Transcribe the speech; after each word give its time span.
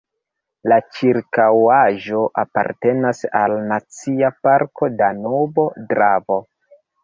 La 0.71 0.77
ĉirkaŭaĵo 0.99 2.23
apartenas 2.45 3.23
al 3.43 3.55
Nacia 3.69 4.35
parko 4.49 4.93
Danubo-Dravo. 5.05 6.45